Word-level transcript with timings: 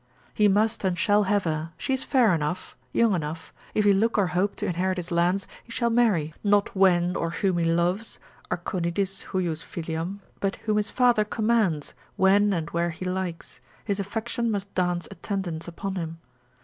he 0.33 0.47
must 0.47 0.83
and 0.83 0.97
shall 0.97 1.25
have 1.25 1.43
her, 1.43 1.73
she 1.77 1.93
is 1.93 2.03
fair 2.03 2.33
enough, 2.33 2.75
young 2.91 3.13
enough, 3.13 3.53
if 3.75 3.85
he 3.85 3.93
look 3.93 4.17
or 4.17 4.25
hope 4.33 4.55
to 4.55 4.65
inherit 4.65 4.97
his 4.97 5.11
lands, 5.11 5.47
he 5.63 5.71
shall 5.71 5.91
marry, 5.91 6.33
not 6.43 6.75
when 6.75 7.15
or 7.15 7.29
whom 7.29 7.59
he 7.59 7.65
loves, 7.65 8.17
Arconidis 8.49 9.25
hujus 9.25 9.61
filiam, 9.63 10.19
but 10.39 10.55
whom 10.65 10.77
his 10.77 10.89
father 10.89 11.23
commands, 11.23 11.93
when 12.15 12.51
and 12.51 12.71
where 12.71 12.89
he 12.89 13.05
likes, 13.05 13.59
his 13.85 13.99
affection 13.99 14.49
must 14.49 14.73
dance 14.73 15.07
attendance 15.11 15.67
upon 15.67 15.93
him. 15.97 16.17